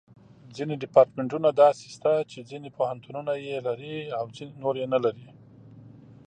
ځینې 0.55 0.75
ډیپارټمنټونه 0.83 1.49
داسې 1.61 1.85
شته 1.95 2.11
چې 2.31 2.39
ځینې 2.49 2.69
پوهنتونونه 2.77 3.33
یې 3.47 3.57
لري 3.67 3.97
او 4.17 4.25
نور 4.61 4.75
یې 4.81 4.87
نه 4.93 4.99
لري. 5.05 5.27